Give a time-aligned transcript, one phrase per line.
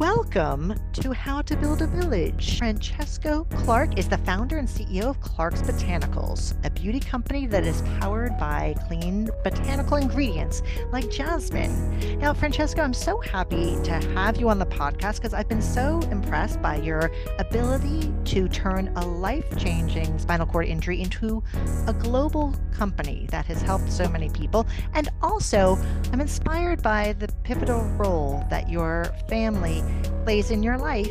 [0.00, 2.56] Welcome to How to Build a Village.
[2.56, 7.82] Francesco Clark is the founder and CEO of Clark's Botanicals, a beauty company that is
[8.00, 12.18] powered by clean botanical ingredients like jasmine.
[12.18, 16.00] Now, Francesco, I'm so happy to have you on the podcast because I've been so
[16.10, 21.42] impressed by your ability to turn a life changing spinal cord injury into
[21.86, 24.66] a global company that has helped so many people.
[24.94, 25.76] And also,
[26.10, 29.82] I'm inspired by the pivotal role that your family
[30.24, 31.10] plays in your life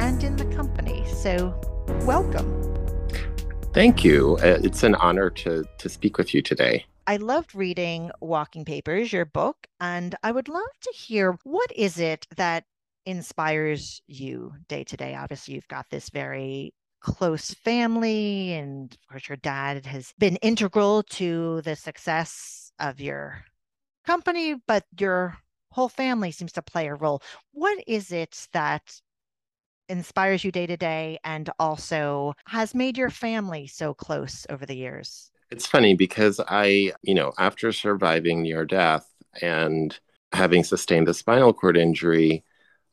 [0.00, 1.04] and in the company.
[1.06, 1.58] So,
[2.02, 2.60] welcome.
[3.72, 4.36] Thank you.
[4.36, 6.86] Uh, it's an honor to to speak with you today.
[7.06, 11.98] I loved reading Walking Papers, your book, and I would love to hear what is
[11.98, 12.64] it that
[13.04, 15.14] inspires you day to day.
[15.14, 21.02] Obviously, you've got this very close family, and of course, your dad has been integral
[21.02, 23.44] to the success of your
[24.06, 25.36] company, but your
[25.74, 27.20] whole family seems to play a role.
[27.52, 29.00] What is it that
[29.88, 34.76] inspires you day to day and also has made your family so close over the
[34.76, 35.30] years?
[35.50, 39.08] It's funny because I, you know, after surviving near death
[39.42, 39.98] and
[40.32, 42.44] having sustained a spinal cord injury,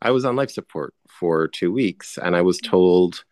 [0.02, 2.68] I was on life support for two weeks and I was mm.
[2.68, 3.24] told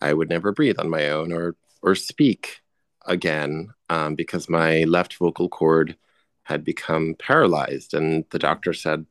[0.00, 2.60] I would never breathe on my own or or speak
[3.06, 5.96] again um, because my left vocal cord
[6.44, 7.94] had become paralyzed.
[7.94, 9.06] And the doctor said,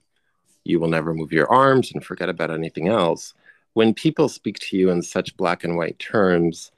[0.64, 3.34] You will never move your arms and forget about anything else.
[3.74, 6.72] When people speak to you in such black and white terms,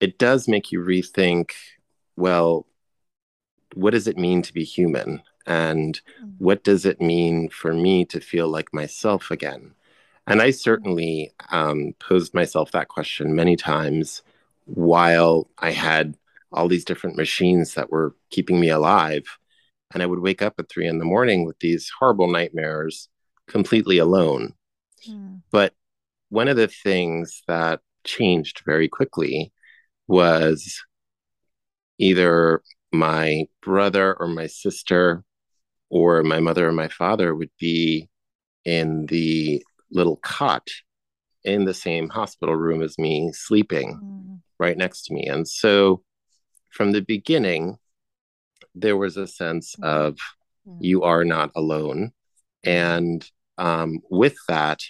[0.00, 1.52] it does make you rethink
[2.16, 2.66] well,
[3.74, 5.22] what does it mean to be human?
[5.46, 6.30] And mm-hmm.
[6.38, 9.72] what does it mean for me to feel like myself again?
[10.26, 14.22] And I certainly um, posed myself that question many times
[14.66, 16.16] while I had
[16.52, 19.38] all these different machines that were keeping me alive
[19.92, 23.08] and I would wake up at three in the morning with these horrible nightmares,
[23.46, 24.54] completely alone.
[25.08, 25.42] Mm.
[25.50, 25.74] But
[26.28, 29.52] one of the things that changed very quickly
[30.08, 30.82] was
[31.98, 32.62] either
[32.92, 35.24] my brother or my sister
[35.90, 38.08] or my mother or my father would be
[38.64, 40.66] in the little cot
[41.44, 44.40] in the same hospital room as me sleeping mm.
[44.58, 46.02] right next to me and so
[46.70, 47.76] from the beginning
[48.74, 49.84] there was a sense mm-hmm.
[49.84, 50.14] of
[50.66, 50.78] mm-hmm.
[50.80, 52.12] you are not alone.
[52.64, 53.28] And
[53.58, 54.80] um, with that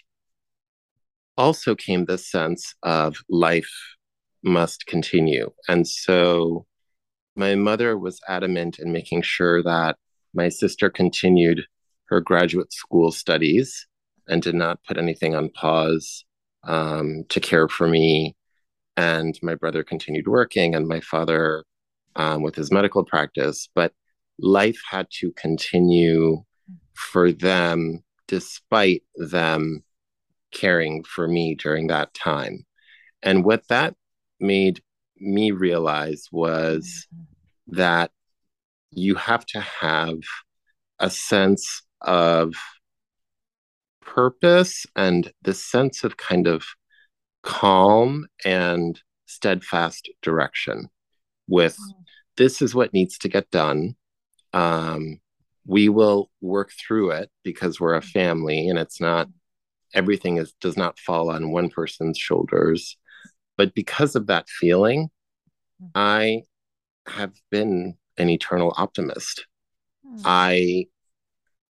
[1.36, 3.70] also came the sense of life
[4.42, 5.50] must continue.
[5.68, 6.66] And so
[7.36, 9.96] my mother was adamant in making sure that
[10.34, 11.62] my sister continued
[12.06, 13.86] her graduate school studies
[14.28, 16.24] and did not put anything on pause
[16.64, 18.36] um, to care for me.
[18.96, 21.64] And my brother continued working, and my father
[22.16, 23.92] um, with his medical practice, but
[24.38, 26.42] life had to continue
[26.94, 29.82] for them despite them
[30.52, 32.64] caring for me during that time.
[33.22, 33.94] And what that
[34.40, 34.80] made
[35.18, 37.76] me realize was mm-hmm.
[37.76, 38.10] that
[38.90, 40.18] you have to have
[40.98, 42.54] a sense of
[44.00, 46.64] purpose and the sense of kind of
[47.42, 50.88] calm and steadfast direction
[51.48, 52.04] with mm.
[52.36, 53.96] this is what needs to get done.
[54.52, 55.20] Um,
[55.66, 59.28] we will work through it because we're a family and it's not
[59.94, 62.96] everything is does not fall on one person's shoulders.
[63.56, 65.10] But because of that feeling
[65.94, 66.42] i
[67.06, 69.46] have been an eternal optimist.
[70.06, 70.22] Mm.
[70.24, 70.86] i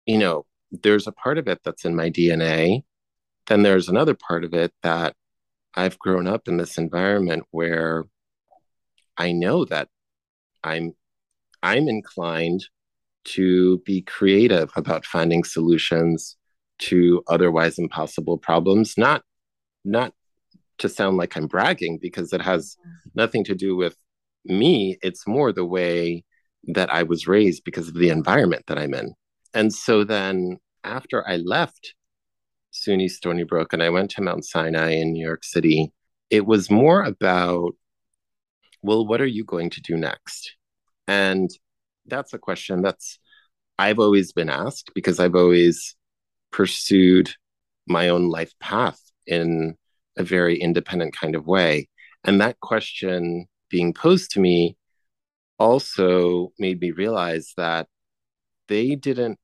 [0.07, 2.83] you know there's a part of it that's in my dna
[3.49, 5.15] then there's another part of it that
[5.75, 8.05] i've grown up in this environment where
[9.17, 9.89] i know that
[10.65, 10.95] I'm
[11.63, 12.67] I'm inclined
[13.25, 16.37] to be creative about finding solutions
[16.79, 19.23] to otherwise impossible problems not
[19.85, 20.13] not
[20.79, 22.77] to sound like i'm bragging because it has
[23.15, 23.97] nothing to do with
[24.45, 24.99] me.
[25.03, 26.25] It's more the way
[26.65, 29.15] that i was raised because of the environment that i'm in.
[29.55, 31.95] And so then after i left
[32.73, 35.93] suny stony brook and i went to mount sinai in new york city
[36.31, 37.73] it was more about
[38.83, 40.57] well, what are you going to do next?
[41.09, 41.51] And
[42.07, 43.19] that's a question that's
[43.79, 45.97] I've always been asked because I've always
[46.51, 47.33] pursued
[47.87, 49.77] my own life path in
[50.17, 51.89] a very independent kind of way.
[52.25, 54.77] And that question being posed to me
[55.59, 57.89] also made me realize that
[58.69, 59.39] they didn't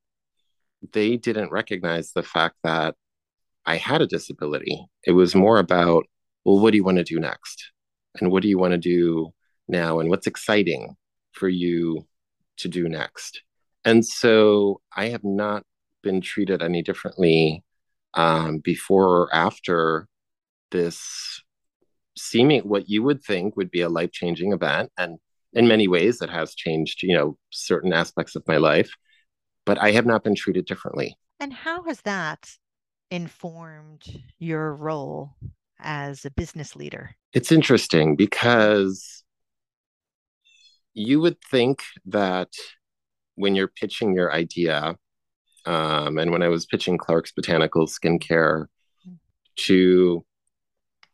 [0.93, 2.95] they didn't recognize the fact that
[3.65, 4.85] I had a disability.
[5.03, 6.05] It was more about,
[6.45, 7.71] well, what do you want to do next?
[8.19, 9.31] And what do you want to do
[9.67, 10.95] now and what's exciting
[11.31, 12.05] for you
[12.57, 13.43] to do next
[13.85, 15.63] and so i have not
[16.01, 17.63] been treated any differently
[18.13, 20.07] um, before or after
[20.71, 21.41] this
[22.17, 24.91] seeming what you would think would be a life changing event.
[24.97, 25.17] And
[25.53, 28.91] in many ways, it has changed, you know, certain aspects of my life,
[29.65, 31.17] but I have not been treated differently.
[31.39, 32.51] And how has that
[33.09, 34.03] informed
[34.37, 35.35] your role
[35.79, 37.15] as a business leader?
[37.33, 39.23] It's interesting because
[40.93, 42.49] you would think that
[43.35, 44.95] when you're pitching your idea,
[45.65, 48.65] um, and when I was pitching Clark's Botanical Skincare
[49.67, 50.25] to,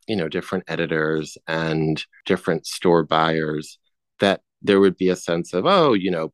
[0.07, 3.77] you know, different editors and different store buyers,
[4.19, 6.33] that there would be a sense of, oh, you know,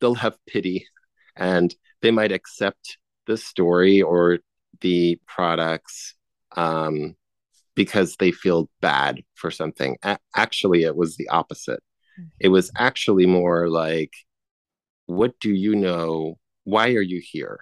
[0.00, 0.86] they'll have pity
[1.36, 4.38] and they might accept the story or
[4.80, 6.14] the products
[6.56, 7.14] um,
[7.80, 9.96] because they feel bad for something.
[10.02, 11.82] A- actually, it was the opposite.
[12.20, 12.28] Mm-hmm.
[12.38, 14.12] It was actually more like,
[15.06, 16.36] what do you know?
[16.64, 17.58] Why are you here?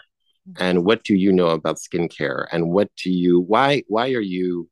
[0.48, 0.60] Mm-hmm.
[0.64, 2.48] And what do you know about skincare?
[2.50, 4.68] And what do you, why, why are you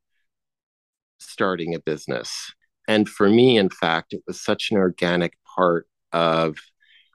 [1.20, 2.52] starting a business?
[2.88, 6.56] And for me, in fact, it was such an organic part of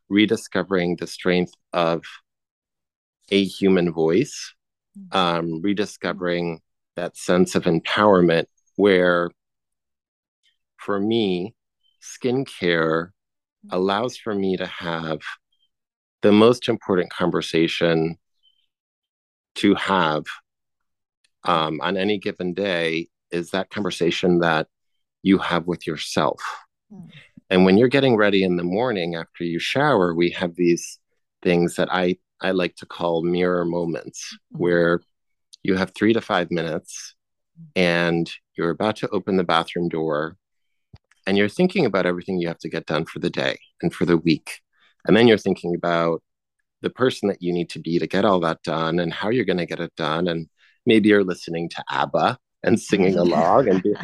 [0.07, 2.05] rediscovering the strength of
[3.29, 4.55] a human voice,
[4.97, 5.17] mm-hmm.
[5.17, 6.61] um, rediscovering
[6.95, 8.45] that sense of empowerment
[8.75, 9.29] where,
[10.77, 11.55] for me,
[12.01, 13.09] skincare
[13.69, 15.19] allows for me to have
[16.21, 18.17] the most important conversation
[19.55, 20.23] to have
[21.43, 24.67] um, on any given day is that conversation that
[25.23, 26.41] you have with yourself.
[26.91, 27.09] Mm.
[27.49, 30.99] And when you're getting ready in the morning after you shower, we have these
[31.41, 34.59] things that I, I like to call mirror moments mm.
[34.59, 35.01] where
[35.63, 37.15] you have three to five minutes
[37.75, 40.37] and you're about to open the bathroom door
[41.27, 44.05] and you're thinking about everything you have to get done for the day and for
[44.05, 44.61] the week.
[45.05, 46.21] And then you're thinking about
[46.81, 49.45] the person that you need to be to get all that done and how you're
[49.45, 50.27] going to get it done.
[50.27, 50.47] And
[50.85, 53.95] maybe you're listening to ABBA and singing along and do,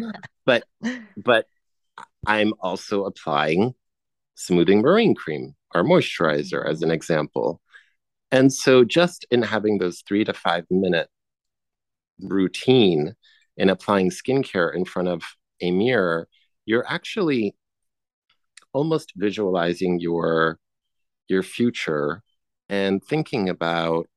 [0.45, 0.63] but
[1.17, 1.45] but
[2.25, 3.73] I'm also applying
[4.35, 7.61] smoothing marine cream or moisturizer as an example.
[8.31, 11.09] And so just in having those 3 to 5 minute
[12.19, 13.15] routine
[13.57, 15.23] in applying skincare in front of
[15.61, 16.27] a mirror,
[16.65, 17.55] you're actually
[18.73, 20.59] almost visualizing your
[21.27, 22.21] your future
[22.69, 24.07] and thinking about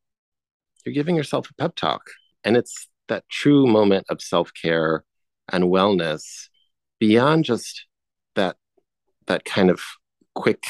[0.84, 2.02] you're giving yourself a pep talk.
[2.44, 5.04] And it's that true moment of self-care
[5.52, 6.48] and wellness
[6.98, 7.86] beyond just
[8.34, 8.56] that
[9.26, 9.80] that kind of
[10.34, 10.64] quick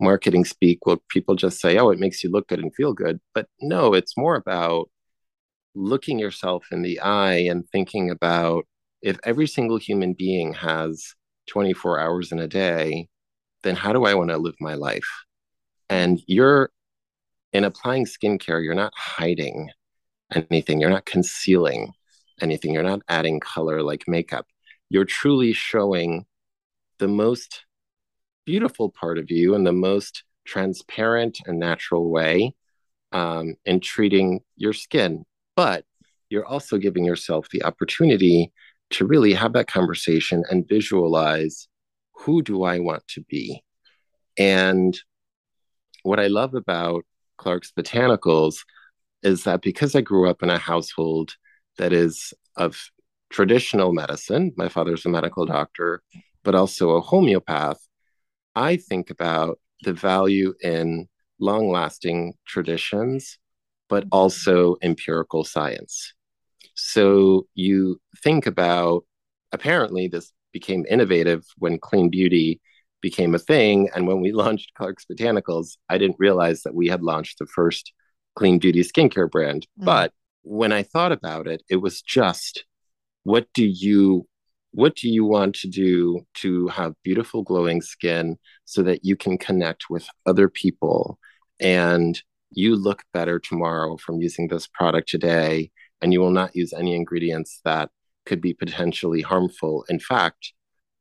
[0.00, 3.20] marketing speak where people just say oh it makes you look good and feel good.
[3.34, 4.90] But no it's more about
[5.78, 8.66] looking yourself in the eye and thinking about
[9.02, 11.14] if every single human being has
[11.48, 13.08] 24 hours in a day
[13.62, 15.08] then how do i want to live my life
[15.88, 16.70] and you're
[17.52, 19.68] in applying skincare you're not hiding
[20.34, 20.80] anything.
[20.80, 21.92] You're not concealing
[22.40, 22.72] anything.
[22.72, 24.46] You're not adding color like makeup.
[24.90, 26.26] You're truly showing
[26.98, 27.64] the most
[28.44, 32.54] beautiful part of you in the most transparent and natural way
[33.12, 35.24] um, in treating your skin.
[35.58, 35.84] But
[36.30, 38.52] you're also giving yourself the opportunity
[38.90, 41.66] to really have that conversation and visualize
[42.12, 43.64] who do I want to be?
[44.38, 44.96] And
[46.04, 47.04] what I love about
[47.38, 48.58] Clark's Botanicals
[49.24, 51.34] is that because I grew up in a household
[51.76, 52.80] that is of
[53.28, 56.04] traditional medicine, my father's a medical doctor,
[56.44, 57.80] but also a homeopath,
[58.54, 61.08] I think about the value in
[61.40, 63.40] long lasting traditions,
[63.88, 66.14] but also empirical science.
[66.74, 69.04] So you think about
[69.52, 72.60] apparently this became innovative when clean beauty
[73.00, 73.88] became a thing.
[73.94, 77.92] And when we launched Clark's Botanicals, I didn't realize that we had launched the first
[78.34, 79.66] clean beauty skincare brand.
[79.80, 79.84] Mm.
[79.84, 82.64] But when I thought about it, it was just
[83.24, 84.26] what do you
[84.72, 89.38] what do you want to do to have beautiful glowing skin so that you can
[89.38, 91.18] connect with other people
[91.58, 96.72] and you look better tomorrow from using this product today and you will not use
[96.72, 97.90] any ingredients that
[98.26, 100.52] could be potentially harmful in fact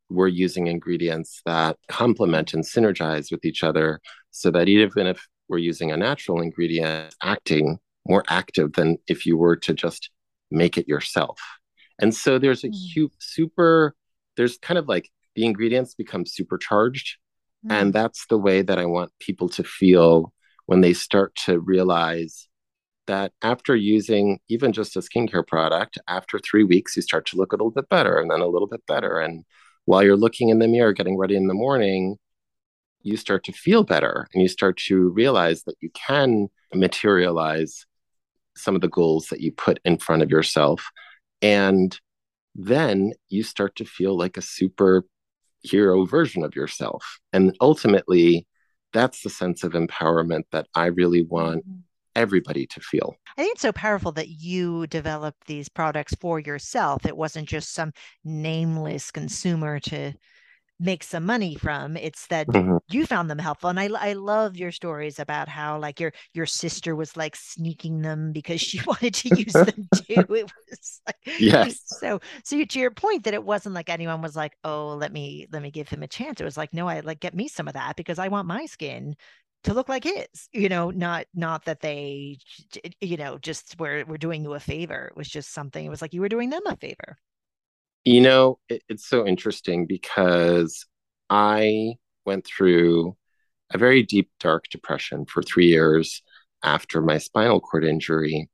[0.09, 3.99] we're using ingredients that complement and synergize with each other
[4.31, 7.77] so that even if we're using a natural ingredient acting
[8.07, 10.09] more active than if you were to just
[10.49, 11.39] make it yourself.
[11.99, 13.09] And so there's a mm.
[13.19, 13.95] super,
[14.37, 17.17] there's kind of like the ingredients become supercharged.
[17.65, 17.71] Mm.
[17.73, 20.33] And that's the way that I want people to feel
[20.67, 22.47] when they start to realize
[23.07, 27.53] that after using even just a skincare product, after three weeks, you start to look
[27.53, 29.19] a little bit better and then a little bit better.
[29.19, 29.45] And
[29.85, 32.17] while you're looking in the mirror, getting ready in the morning,
[33.01, 37.85] you start to feel better and you start to realize that you can materialize
[38.57, 40.89] some of the goals that you put in front of yourself.
[41.41, 41.97] And
[42.55, 47.19] then you start to feel like a superhero version of yourself.
[47.31, 48.45] And ultimately,
[48.97, 51.79] that's the sense of empowerment that I really want mm-hmm.
[52.15, 53.15] everybody to feel.
[53.37, 57.05] I think it's so powerful that you developed these products for yourself.
[57.05, 60.13] It wasn't just some nameless consumer to
[60.79, 62.77] make some money from it's that mm-hmm.
[62.91, 66.45] you found them helpful and I, I love your stories about how like your your
[66.45, 71.39] sister was like sneaking them because she wanted to use them too it was like
[71.39, 75.11] yes so so to your point that it wasn't like anyone was like oh let
[75.11, 77.47] me let me give him a chance it was like no i like get me
[77.47, 79.15] some of that because i want my skin
[79.63, 82.37] to look like his you know not not that they
[83.01, 86.01] you know just were, were doing you a favor it was just something it was
[86.01, 87.17] like you were doing them a favor
[88.07, 90.85] you know, it, it's so interesting because
[91.29, 91.95] I
[92.25, 93.17] went through
[93.73, 96.23] a very deep, dark depression for three years
[96.63, 98.49] after my spinal cord injury.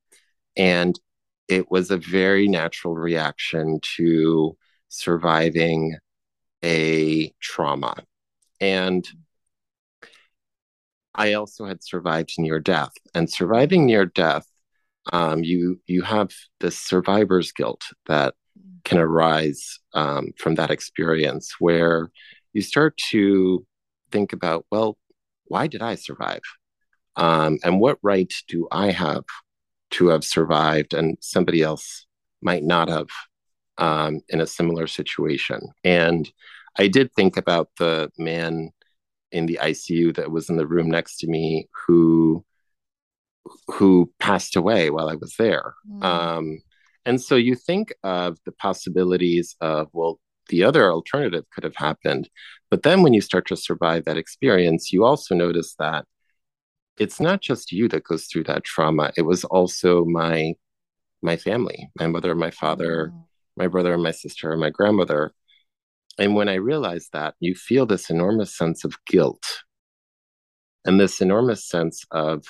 [0.57, 1.00] And
[1.48, 4.57] it was a very natural reaction to
[4.89, 5.98] surviving
[6.65, 7.95] a trauma.
[8.60, 9.07] And
[11.13, 12.93] I also had survived near death.
[13.13, 14.48] And surviving near death,
[15.12, 18.33] um, you you have this survivor's guilt that
[18.83, 22.12] can arise um, from that experience where
[22.53, 23.65] you start to
[24.12, 24.98] think about, well,
[25.45, 26.41] why did I survive?
[27.15, 29.24] Um, and what right do I have
[29.91, 32.05] to have survived and somebody else
[32.41, 33.07] might not have
[33.77, 35.62] um, in a similar situation?
[35.83, 36.29] And
[36.77, 38.72] I did think about the man
[39.31, 42.43] in the ICU that was in the room next to me who
[43.67, 45.74] who passed away while I was there.
[45.89, 46.03] Mm.
[46.03, 46.60] Um,
[47.05, 50.19] and so you think of the possibilities of, well,
[50.50, 52.29] the other alternative could have happened.
[52.69, 56.05] But then when you start to survive that experience, you also notice that
[56.98, 59.12] it's not just you that goes through that trauma.
[59.17, 60.55] It was also my
[61.22, 63.24] my family, my mother, my father, mm.
[63.55, 65.33] my brother, and my sister, and my grandmother.
[66.19, 69.63] And when I realized that, you feel this enormous sense of guilt
[70.86, 72.45] and this enormous sense of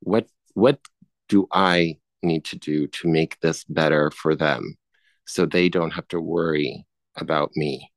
[0.00, 0.78] what what
[1.28, 4.76] do I need to do to make this better for them
[5.26, 7.90] so they don't have to worry about me.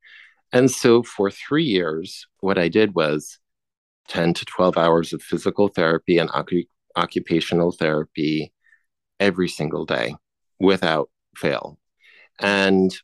[0.54, 3.40] And so for three years, what I did was
[4.08, 6.30] 10 to 12 hours of physical therapy and
[6.96, 8.54] occupational therapy
[9.20, 10.16] every single day
[10.60, 11.78] without fail.
[12.40, 12.96] And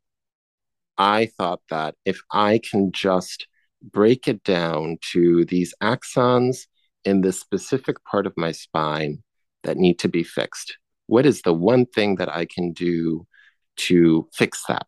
[0.97, 3.47] I thought that if I can just
[3.81, 6.67] break it down to these axons
[7.03, 9.23] in this specific part of my spine
[9.63, 10.77] that need to be fixed,
[11.07, 13.27] what is the one thing that I can do
[13.75, 14.87] to fix that?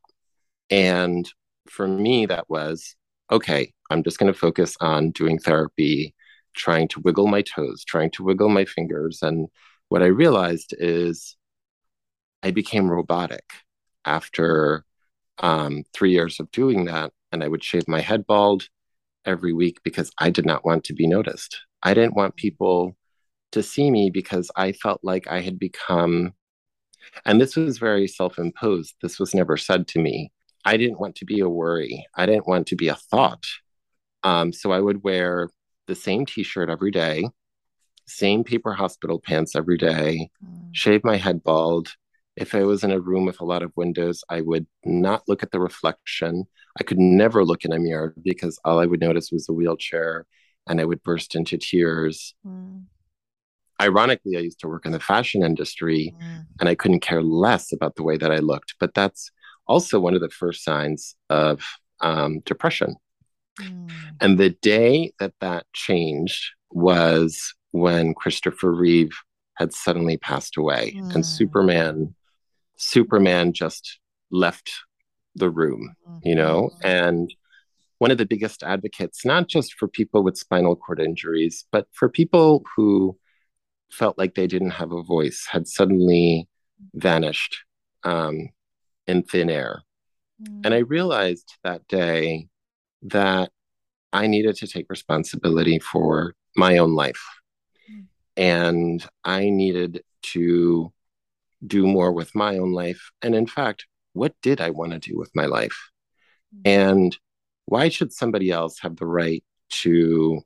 [0.70, 1.30] And
[1.68, 2.96] for me, that was
[3.32, 6.14] okay, I'm just going to focus on doing therapy,
[6.56, 9.20] trying to wiggle my toes, trying to wiggle my fingers.
[9.22, 9.48] And
[9.90, 11.36] what I realized is
[12.44, 13.46] I became robotic
[14.06, 14.86] after
[15.40, 17.12] um, three years of doing that.
[17.32, 18.70] And I would shave my head bald
[19.26, 21.60] every week because I did not want to be noticed.
[21.82, 22.96] I didn't want people
[23.56, 26.34] to see me because I felt like I had become,
[27.24, 28.96] and this was very self imposed.
[29.02, 30.32] This was never said to me.
[30.66, 32.06] I didn't want to be a worry.
[32.16, 33.46] I didn't want to be a thought.
[34.24, 35.50] Um, so I would wear
[35.88, 37.30] the same t shirt every day,
[38.08, 40.70] same paper hospital pants every day, mm.
[40.74, 41.94] shave my head bald.
[42.36, 45.44] If I was in a room with a lot of windows, I would not look
[45.44, 46.44] at the reflection.
[46.78, 50.26] I could never look in a mirror because all I would notice was a wheelchair
[50.68, 52.36] and I would burst into tears.
[52.46, 52.88] Mm
[53.82, 56.46] ironically, I used to work in the fashion industry mm.
[56.60, 58.76] and I couldn't care less about the way that I looked.
[58.80, 59.32] But that's
[59.68, 61.64] also one of the first signs of
[62.02, 62.96] um, depression.
[63.60, 63.92] Mm.
[64.22, 69.16] And the day that that changed was when Christopher Reeve
[69.56, 71.16] had suddenly passed away mm.
[71.16, 72.16] and Superman,
[72.78, 74.00] Superman just
[74.32, 74.72] left
[75.36, 76.28] the room, mm-hmm.
[76.28, 77.34] you know, and
[78.00, 82.10] one of the biggest advocates, not just for people with spinal cord injuries, but for
[82.10, 83.18] people who
[83.92, 86.48] felt like they didn't have a voice had suddenly
[86.94, 87.64] vanished
[88.04, 88.50] um,
[89.08, 89.84] in thin air.
[90.42, 90.62] Mm.
[90.66, 92.48] And I realized that day
[93.04, 93.52] that
[94.12, 97.24] I needed to take responsibility for my own life.
[97.92, 98.06] Mm.
[98.38, 100.92] And I needed to
[101.66, 103.12] do more with my own life.
[103.22, 105.92] And in fact, what did I want to do with my life?
[106.56, 106.62] Mm.
[106.66, 107.18] And
[107.66, 110.42] why should somebody else have the right to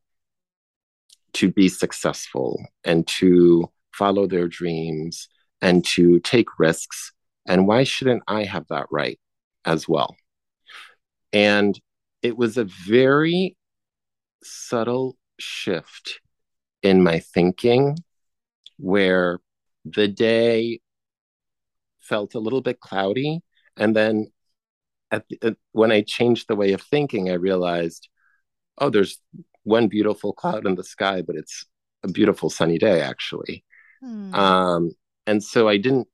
[1.39, 5.29] to be successful and to follow their dreams
[5.62, 7.13] and to take risks.
[7.48, 9.17] And why shouldn't I have that right
[9.63, 10.17] as well?
[11.31, 11.79] And
[12.22, 13.55] it was a very
[14.43, 16.19] subtle shift
[16.84, 17.98] in my thinking
[18.77, 19.39] where
[19.86, 20.81] the day
[22.01, 23.39] felt a little bit cloudy.
[23.77, 24.27] And then
[25.10, 28.10] the, uh, when I changed the way of thinking, I realized,
[28.77, 29.22] oh, there's
[29.70, 31.66] one beautiful cloud in the sky, but it's
[32.04, 33.64] a beautiful sunny day, actually.
[34.02, 34.34] Hmm.
[34.34, 34.92] Um,
[35.28, 36.08] and so I didn't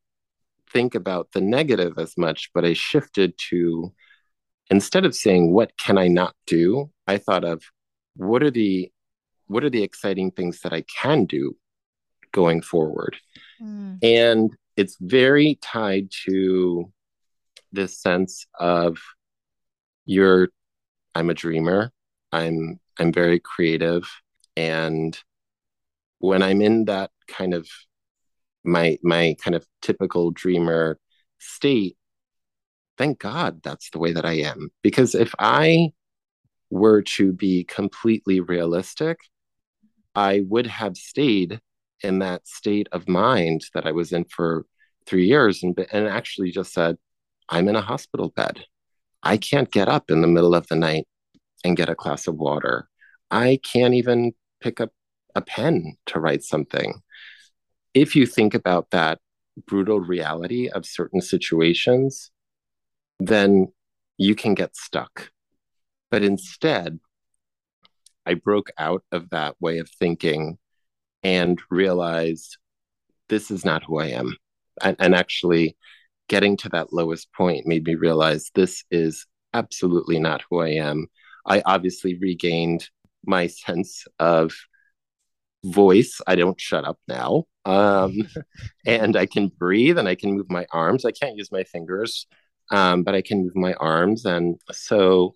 [0.71, 3.93] think about the negative as much, but I shifted to
[4.69, 6.91] instead of saying, what can I not do?
[7.07, 7.63] I thought of
[8.15, 8.91] what are the
[9.47, 11.55] what are the exciting things that I can do
[12.31, 13.15] going forward?
[13.61, 13.99] Mm.
[14.03, 16.91] And it's very tied to
[17.71, 18.97] this sense of
[20.05, 20.49] you're
[21.13, 21.91] I'm a dreamer.
[22.31, 24.09] I'm I'm very creative
[24.55, 25.17] and
[26.19, 27.67] when I'm in that kind of
[28.63, 30.97] my my kind of typical dreamer
[31.39, 31.97] state
[32.97, 35.89] thank god that's the way that I am because if I
[36.69, 39.19] were to be completely realistic
[40.15, 41.59] I would have stayed
[42.01, 44.65] in that state of mind that I was in for
[45.05, 46.97] three years and, and actually just said,
[47.49, 48.65] I'm in a hospital bed.
[49.23, 51.07] I can't get up in the middle of the night
[51.63, 52.87] and get a glass of water.
[53.31, 54.91] I can't even pick up
[55.35, 57.01] a pen to write something.
[57.93, 59.19] If you think about that
[59.67, 62.31] brutal reality of certain situations,
[63.19, 63.71] then
[64.17, 65.31] you can get stuck.
[66.11, 66.99] But instead,
[68.25, 70.57] I broke out of that way of thinking
[71.23, 72.57] and realized
[73.29, 74.35] this is not who I am.
[74.81, 75.77] And, and actually,
[76.27, 81.07] getting to that lowest point made me realize this is absolutely not who I am.
[81.45, 82.89] I obviously regained
[83.25, 84.53] my sense of
[85.63, 86.21] voice.
[86.27, 87.45] I don't shut up now.
[87.65, 88.13] Um,
[88.85, 91.05] and I can breathe and I can move my arms.
[91.05, 92.27] I can't use my fingers,
[92.71, 94.25] um, but I can move my arms.
[94.25, 95.35] And so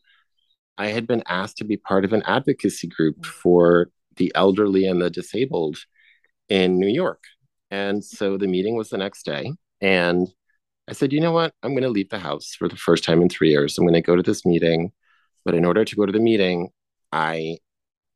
[0.77, 5.01] I had been asked to be part of an advocacy group for the elderly and
[5.01, 5.77] the disabled
[6.47, 7.23] in New York.
[7.71, 9.53] And so the meeting was the next day.
[9.81, 10.27] And
[10.87, 11.53] I said, you know what?
[11.63, 13.77] I'm going to leave the house for the first time in three years.
[13.77, 14.91] I'm going to go to this meeting.
[15.49, 16.69] But in order to go to the meeting,
[17.11, 17.57] I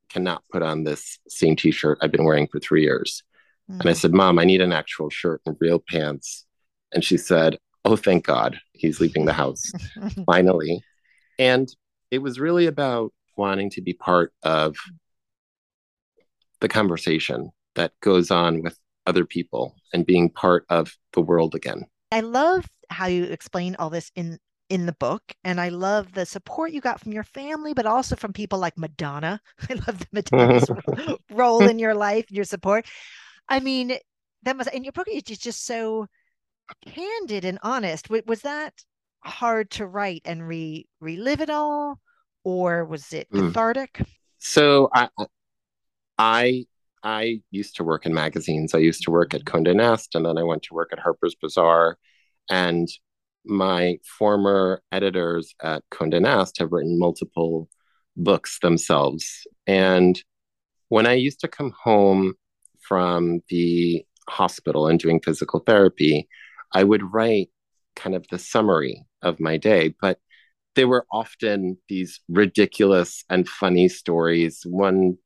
[0.07, 3.23] cannot put on this same t shirt I've been wearing for three years.
[3.67, 3.81] Mm-hmm.
[3.81, 3.95] And I mm.
[3.95, 6.45] said, Mom, I need an actual shirt and real pants.
[6.93, 9.63] And she said, Oh, thank God he's leaving the house
[10.27, 10.83] finally.
[11.39, 11.67] And
[12.11, 14.75] it was really about wanting to be part of
[16.59, 21.87] the conversation that goes on with other people and being part of the world again.
[22.11, 24.37] I love how you explain all this in
[24.69, 28.15] in the book and I love the support you got from your family but also
[28.15, 29.39] from people like Madonna.
[29.69, 30.69] I love the Madonna's
[31.31, 32.85] role in your life, your support.
[33.49, 33.97] I mean,
[34.43, 36.07] that must in your book it's just so
[36.85, 38.09] candid and honest.
[38.09, 38.73] Was that
[39.19, 41.99] hard to write and re relive it all?
[42.43, 43.47] or was it hmm.
[43.47, 44.01] cathartic?
[44.39, 45.09] So I,
[46.17, 46.65] I,
[47.03, 48.73] I used to work in magazines.
[48.73, 51.35] I used to work at Condé Nast, and then I went to work at Harper's
[51.35, 51.97] Bazaar.
[52.49, 52.87] And
[53.45, 57.69] my former editors at Condé Nast have written multiple
[58.15, 59.45] books themselves.
[59.67, 60.21] And
[60.89, 62.35] when I used to come home
[62.81, 66.27] from the hospital and doing physical therapy,
[66.73, 67.49] I would write
[67.95, 69.95] kind of the summary of my day.
[70.01, 70.19] But
[70.75, 74.63] they were often these ridiculous and funny stories.
[74.65, 75.17] One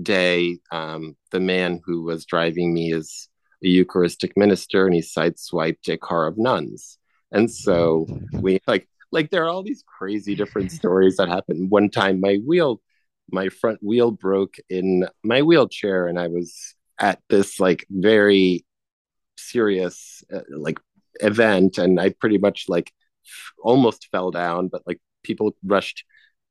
[0.00, 3.28] day, um, the man who was driving me is
[3.64, 6.98] a Eucharistic minister, and he sideswiped a car of nuns.
[7.32, 11.68] And so we like like there are all these crazy different stories that happen.
[11.68, 12.80] One time, my wheel,
[13.30, 18.64] my front wheel broke in my wheelchair, and I was at this like very
[19.36, 20.78] serious uh, like
[21.20, 22.92] event, and I pretty much like
[23.62, 26.04] almost fell down, but like people rushed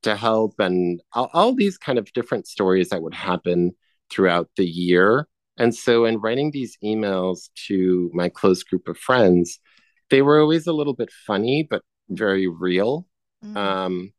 [0.03, 3.71] to help and all, all these kind of different stories that would happen
[4.09, 5.27] throughout the year.
[5.57, 9.59] And so, in writing these emails to my close group of friends,
[10.11, 13.07] they were always a little bit funny, but very real.
[13.43, 13.57] Mm.
[13.57, 14.13] Um,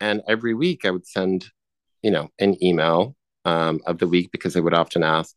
[0.00, 1.46] and every week I would send,
[2.02, 5.36] you know, an email um, of the week because I would often ask,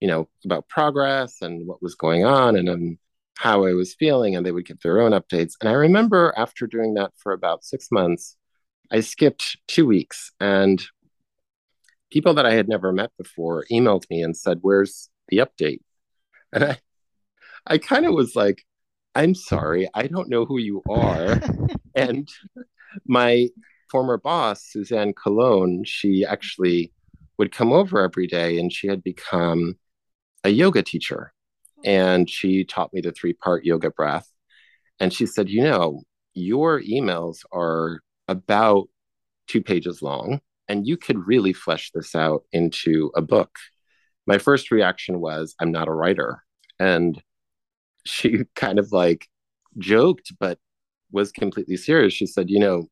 [0.00, 2.56] you know, about progress and what was going on.
[2.56, 2.98] And um,
[3.40, 5.54] how I was feeling, and they would give their own updates.
[5.62, 8.36] And I remember after doing that for about six months,
[8.92, 10.82] I skipped two weeks, and
[12.10, 15.80] people that I had never met before emailed me and said, "Where's the update?"
[16.52, 16.78] And I,
[17.66, 18.62] I kind of was like,
[19.14, 19.34] "I'm hmm.
[19.34, 21.40] sorry, I don't know who you are."
[21.94, 22.28] and
[23.06, 23.48] my
[23.90, 26.92] former boss, Suzanne Cologne, she actually
[27.38, 29.76] would come over every day, and she had become
[30.44, 31.32] a yoga teacher
[31.84, 34.30] and she taught me the three part yoga breath.
[34.98, 36.02] And she said, You know,
[36.34, 38.88] your emails are about
[39.46, 43.56] two pages long, and you could really flesh this out into a book.
[44.26, 46.42] My first reaction was, I'm not a writer.
[46.78, 47.20] And
[48.06, 49.28] she kind of like
[49.78, 50.58] joked, but
[51.12, 52.12] was completely serious.
[52.12, 52.88] She said, You know,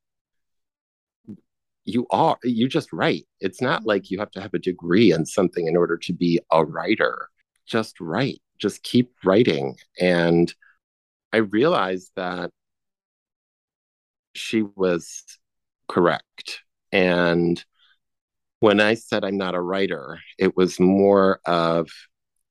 [1.85, 3.27] you are, you just write.
[3.41, 6.39] It's not like you have to have a degree in something in order to be
[6.53, 7.29] a writer.
[7.67, 9.77] Just write, just keep writing.
[9.99, 10.53] And
[11.33, 12.51] I realized that
[14.35, 15.25] she was
[15.89, 16.61] correct.
[16.93, 17.63] And
[18.61, 21.89] when I said I'm not a writer, it was more of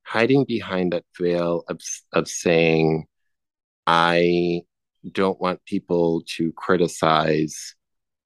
[0.08, 1.80] hiding behind that veil of,
[2.12, 3.06] of saying,
[3.86, 4.62] I
[5.12, 7.74] don't want people to criticize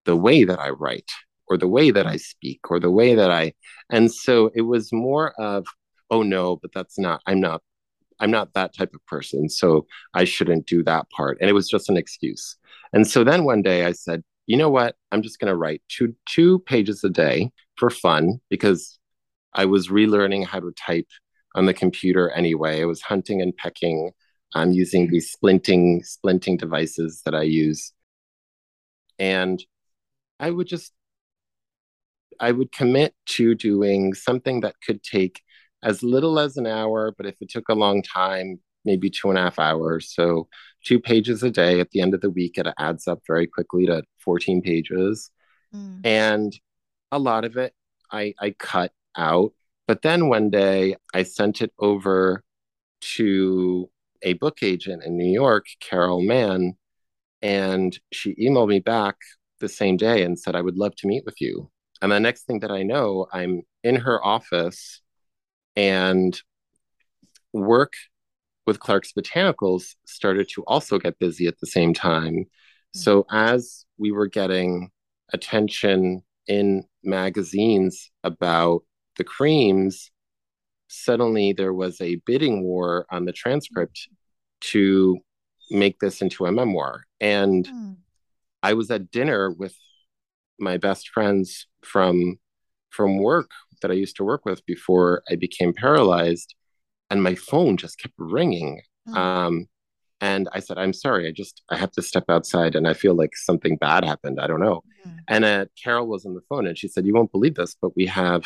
[0.04, 1.10] the way that I write
[1.48, 3.52] or the way that I speak or the way that I.
[3.90, 5.66] And so it was more of,
[6.10, 7.62] oh no, but that's not, I'm not,
[8.20, 9.48] I'm not that type of person.
[9.48, 11.38] So I shouldn't do that part.
[11.40, 12.56] And it was just an excuse.
[12.92, 14.96] And so then one day I said, you know what?
[15.10, 18.98] I'm just going to write two two pages a day for fun because
[19.54, 21.06] I was relearning how to type
[21.54, 22.82] on the computer anyway.
[22.82, 24.12] I was hunting and pecking.
[24.54, 27.92] I'm um, using these splinting splinting devices that I use,
[29.18, 29.62] and
[30.38, 30.92] I would just
[32.38, 35.40] I would commit to doing something that could take
[35.82, 39.38] as little as an hour, but if it took a long time, maybe two and
[39.38, 40.12] a half hours.
[40.14, 40.48] So
[40.84, 43.86] two pages a day at the end of the week, it adds up very quickly
[43.86, 45.30] to 14 pages.
[45.74, 46.04] Mm.
[46.04, 46.52] And
[47.10, 47.74] a lot of it
[48.10, 49.52] I, I cut out.
[49.86, 52.42] But then one day I sent it over
[53.16, 53.90] to
[54.22, 56.74] a book agent in New York, Carol Mann,
[57.40, 59.16] and she emailed me back
[59.58, 61.70] the same day and said, I would love to meet with you.
[62.00, 65.00] And the next thing that I know, I'm in her office
[65.76, 66.40] and
[67.52, 67.94] work
[68.66, 72.34] with Clark's Botanicals started to also get busy at the same time.
[72.34, 73.00] Mm-hmm.
[73.00, 74.90] So as we were getting
[75.32, 78.82] attention in magazines about
[79.16, 80.10] the creams,
[80.88, 84.08] suddenly there was a bidding war on the transcript
[84.60, 85.18] to
[85.70, 87.04] make this into a memoir.
[87.20, 87.96] And mm.
[88.62, 89.74] I was at dinner with
[90.58, 92.38] my best friends from
[92.90, 96.54] from work that I used to work with before I became paralyzed
[97.10, 98.82] and my phone just kept ringing.
[99.08, 99.16] Mm.
[99.16, 99.66] Um,
[100.20, 103.14] and I said, I'm sorry, I just I have to step outside and I feel
[103.14, 104.38] like something bad happened.
[104.40, 104.82] I don't know.
[105.06, 105.16] Mm.
[105.28, 107.96] And uh, Carol was on the phone and she said, You won't believe this, but
[107.96, 108.44] we have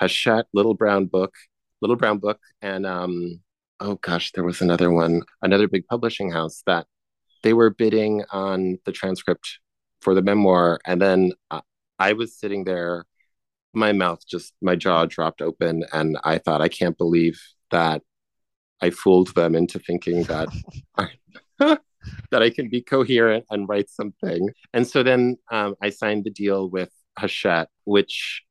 [0.00, 1.34] Hachette, Little Brown Book,
[1.80, 3.40] Little Brown Book, and um,
[3.80, 6.86] oh gosh, there was another one, another big publishing house that
[7.42, 9.58] they were bidding on the transcript
[10.00, 10.80] for the memoir.
[10.86, 11.60] And then uh,
[11.98, 13.04] I was sitting there,
[13.74, 15.84] my mouth just, my jaw dropped open.
[15.92, 18.02] And I thought, I can't believe that
[18.80, 20.48] I fooled them into thinking that
[20.96, 21.08] I,
[22.30, 24.50] that I can be coherent and write something.
[24.72, 28.42] And so then um, I signed the deal with Hachette, which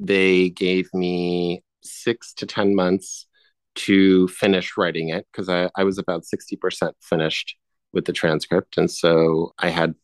[0.00, 3.26] they gave me six to 10 months
[3.74, 7.56] to finish writing it because I, I was about 60% finished
[7.92, 8.78] with the transcript.
[8.78, 9.94] And so I had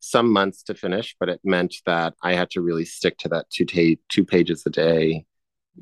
[0.00, 3.46] some months to finish, but it meant that I had to really stick to that
[3.50, 5.24] two, ta- two pages a day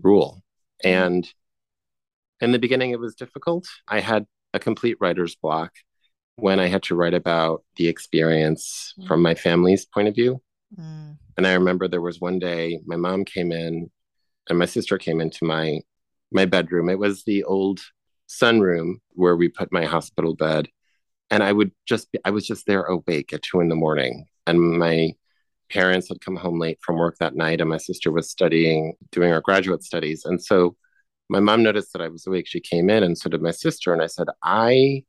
[0.02, 0.42] rule.
[0.84, 1.04] Mm-hmm.
[1.04, 1.34] And
[2.40, 3.66] in the beginning, it was difficult.
[3.88, 5.72] I had a complete writer's block
[6.36, 9.22] when I had to write about the experience from mm-hmm.
[9.22, 10.42] my family's point of view.
[10.78, 11.18] Mm.
[11.36, 13.90] And I remember there was one day my mom came in
[14.48, 15.80] and my sister came into my
[16.32, 16.88] my bedroom.
[16.88, 17.80] It was the old
[18.28, 20.68] sunroom where we put my hospital bed.
[21.30, 24.26] And I would just be, I was just there awake at two in the morning.
[24.46, 25.12] And my
[25.70, 29.30] parents had come home late from work that night and my sister was studying, doing
[29.30, 30.24] her graduate studies.
[30.24, 30.76] And so
[31.28, 32.46] my mom noticed that I was awake.
[32.46, 33.92] She came in and so did my sister.
[33.92, 35.04] And I said, I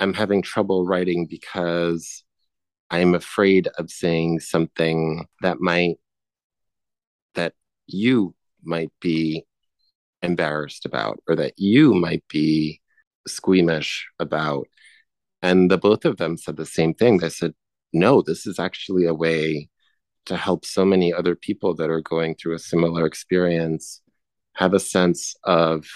[0.00, 2.24] am having trouble writing because
[2.90, 5.96] I'm afraid of saying something that might,
[7.34, 7.54] that
[7.86, 9.44] you might be
[10.22, 12.80] embarrassed about or that you might be
[13.26, 14.66] squeamish about.
[15.42, 17.18] And the both of them said the same thing.
[17.18, 17.54] They said,
[17.92, 19.68] no, this is actually a way
[20.26, 24.02] to help so many other people that are going through a similar experience
[24.54, 25.86] have a sense of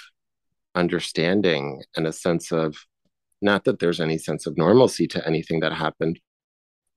[0.75, 2.77] understanding and a sense of
[3.43, 6.21] not that there's any sense of normalcy to anything that happened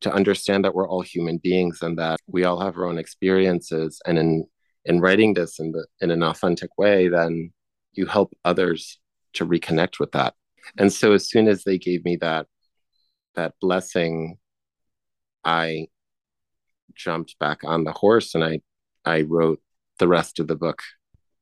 [0.04, 4.02] to understand that we're all human beings and that we all have our own experiences.
[4.06, 4.46] And in
[4.86, 7.52] in writing this in the in an authentic way then
[7.94, 9.00] you help others
[9.34, 10.34] to reconnect with that.
[10.78, 12.48] And so as soon as they gave me that
[13.36, 14.38] that blessing
[15.44, 15.88] i
[16.96, 18.60] jumped back on the horse and i
[19.06, 19.60] i wrote
[20.00, 20.82] the rest of the book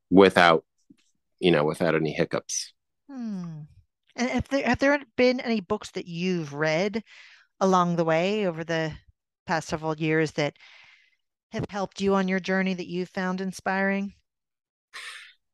[0.10, 0.64] without
[1.40, 2.74] you know without any hiccups.
[3.10, 3.62] Hmm.
[4.16, 7.04] and have there have there been any books that you've read
[7.62, 8.92] along the way over the
[9.46, 10.58] past several years that
[11.52, 14.14] have helped you on your journey that you found inspiring?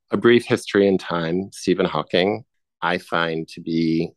[0.10, 2.46] A Brief History in Time, Stephen Hawking,
[2.82, 4.12] I find to be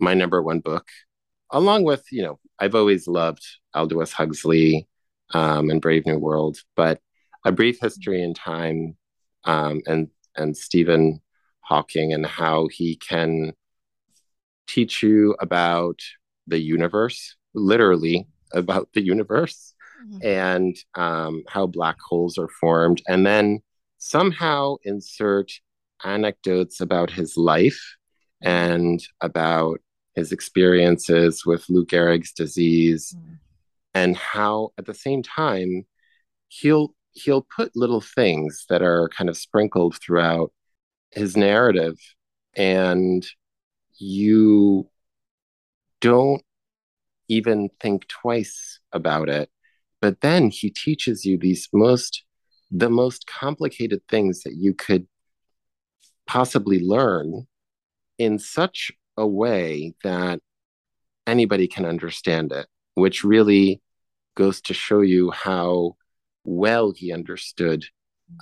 [0.00, 0.88] my number one book,
[1.50, 4.88] along with, you know, I've always loved Aldous Huxley
[5.32, 7.00] um, and Brave New World, but
[7.44, 8.96] A Brief History in Time
[9.44, 11.20] um, and, and Stephen
[11.60, 13.52] Hawking and how he can
[14.66, 16.00] teach you about
[16.46, 20.18] the universe, literally about the universe, mm-hmm.
[20.26, 23.60] and um, how black holes are formed, and then
[23.98, 25.50] somehow insert
[26.04, 27.96] anecdotes about his life
[28.42, 29.80] and about
[30.14, 33.38] his experiences with Lou Gehrig's disease, mm.
[33.94, 35.86] and how at the same time
[36.48, 40.52] he'll he'll put little things that are kind of sprinkled throughout
[41.10, 41.96] his narrative,
[42.54, 43.26] and
[43.96, 44.88] you
[46.04, 46.42] don't
[47.28, 49.48] even think twice about it.
[50.02, 52.24] But then he teaches you these most
[52.70, 55.06] the most complicated things that you could
[56.26, 57.46] possibly learn
[58.18, 60.40] in such a way that
[61.26, 63.80] anybody can understand it, which really
[64.34, 65.96] goes to show you how
[66.44, 67.84] well he understood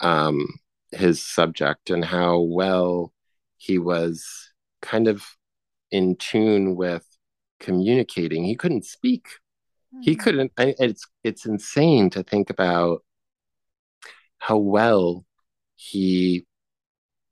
[0.01, 0.49] um,
[0.93, 3.13] his subject and how well
[3.59, 5.23] he was kind of
[5.91, 7.07] in tune with
[7.63, 8.45] communicating.
[8.45, 9.27] He couldn't speak.
[9.95, 10.03] Mm-hmm.
[10.03, 10.21] He hmm.
[10.21, 10.53] couldn't.
[10.59, 13.03] I, it's it's insane to think about
[14.39, 15.25] how well
[15.77, 16.45] he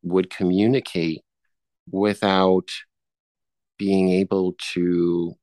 [0.03, 1.23] would communicate
[1.91, 2.71] without
[3.79, 5.35] being able to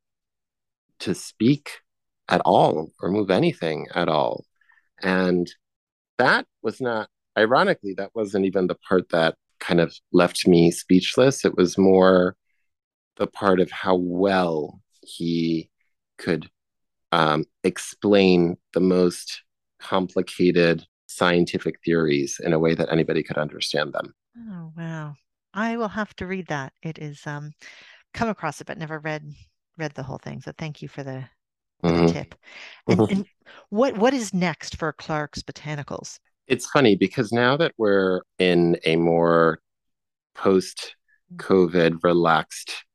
[1.00, 1.82] to speak
[2.30, 4.46] at all or move anything at all
[5.02, 5.52] and
[6.18, 11.46] that was not ironically that wasn't even the part that kind of left me speechless
[11.46, 12.36] it was more
[13.18, 15.70] the part of how well he
[16.18, 16.50] could
[17.12, 19.44] um, explain the most
[19.80, 24.14] complicated scientific theories in a way that anybody could understand them.
[24.38, 25.16] Oh wow!
[25.54, 26.74] I will have to read that.
[26.84, 27.52] It is um,
[28.14, 29.24] come across it, but never read
[29.78, 30.42] read the whole thing.
[30.42, 31.24] So thank you for the,
[31.82, 32.08] for mm-hmm.
[32.08, 32.36] the tip.
[32.88, 33.14] And, mm-hmm.
[33.14, 33.26] and
[33.70, 36.20] what what is next for Clark's Botanicals?
[36.48, 39.60] It's funny because now that we're in a more
[40.36, 40.96] post
[41.36, 42.86] COVID relaxed,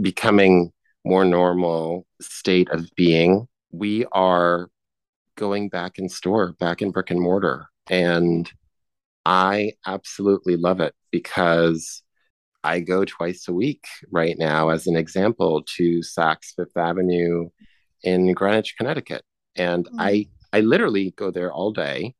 [0.00, 0.72] becoming
[1.04, 4.68] more normal state of being, we are
[5.36, 7.66] going back in store, back in brick and mortar.
[7.88, 8.50] And
[9.26, 12.02] I absolutely love it because
[12.62, 17.50] I go twice a week right now, as an example, to Saks Fifth Avenue
[18.02, 19.22] in Greenwich, Connecticut.
[19.56, 19.96] And mm.
[19.98, 22.14] I, I literally go there all day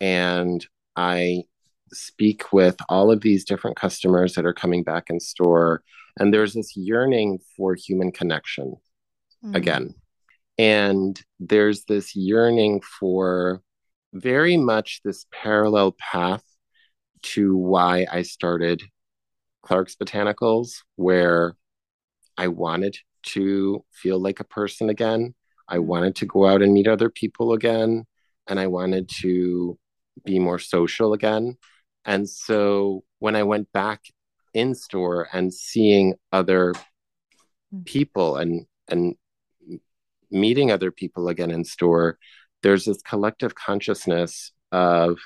[0.00, 0.64] and
[0.96, 1.44] I
[1.92, 5.82] speak with all of these different customers that are coming back in store.
[6.18, 8.76] And there's this yearning for human connection
[9.44, 9.54] mm.
[9.54, 9.94] again.
[10.58, 13.62] And there's this yearning for
[14.12, 16.42] very much this parallel path
[17.22, 18.82] to why I started
[19.62, 21.54] Clark's Botanicals, where
[22.36, 25.34] I wanted to feel like a person again.
[25.68, 25.86] I mm-hmm.
[25.86, 28.06] wanted to go out and meet other people again.
[28.46, 29.78] And I wanted to
[30.24, 31.56] be more social again.
[32.04, 34.02] And so when I went back
[34.54, 36.74] in store and seeing other
[37.74, 37.84] mm.
[37.84, 39.14] people and and
[40.30, 42.18] meeting other people again in store,
[42.62, 45.18] there's this collective consciousness of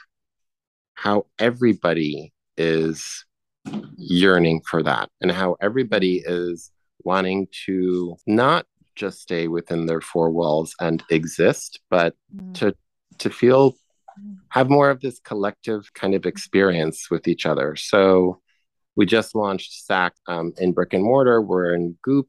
[0.95, 3.25] how everybody is
[3.97, 6.71] yearning for that and how everybody is
[7.05, 12.53] wanting to not just stay within their four walls and exist but mm.
[12.55, 12.75] to
[13.19, 13.75] to feel
[14.51, 18.41] have more of this collective kind of experience with each other so
[18.97, 22.29] we just launched Saks um, in brick and mortar we're in goop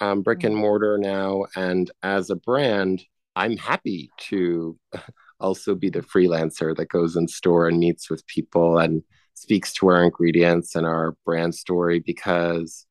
[0.00, 0.60] um, brick and mm.
[0.60, 1.46] mortar now.
[1.56, 3.02] And as a brand,
[3.36, 4.78] I'm happy to
[5.40, 9.02] also be the freelancer that goes in store and meets with people and
[9.34, 12.86] speaks to our ingredients and our brand story because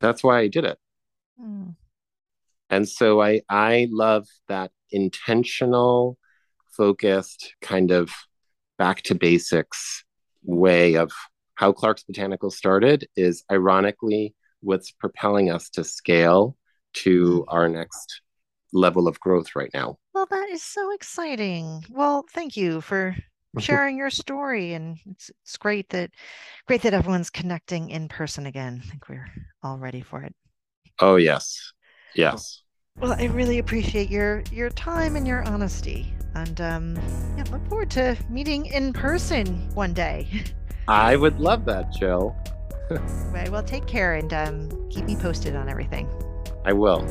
[0.00, 0.78] that's why I did it.
[1.40, 1.74] Mm.
[2.70, 6.18] And so I I love that intentional,
[6.76, 8.10] focused kind of
[8.76, 10.04] back to basics
[10.44, 11.10] way of
[11.58, 16.56] how Clark's Botanical started is ironically what's propelling us to scale
[16.92, 18.20] to our next
[18.72, 19.98] level of growth right now.
[20.14, 21.84] Well, that is so exciting.
[21.90, 23.16] Well, thank you for
[23.58, 26.12] sharing your story and it's, it's great that
[26.68, 28.80] great that everyone's connecting in person again.
[28.84, 29.26] I think we're
[29.60, 30.36] all ready for it.
[31.00, 31.72] Oh, yes.
[32.14, 32.62] Yes.
[33.00, 36.14] Well, I really appreciate your your time and your honesty.
[36.36, 36.96] And um
[37.36, 40.28] yeah, look forward to meeting in person one day.
[40.88, 42.34] I would love that, Jill.
[43.30, 43.50] right.
[43.50, 46.08] Well, take care and um, keep me posted on everything.
[46.64, 47.06] I will.